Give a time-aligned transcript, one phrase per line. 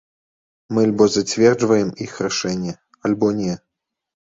[0.75, 2.73] Мы альбо зацверджваем іх рашэнне,
[3.07, 3.53] альбо не.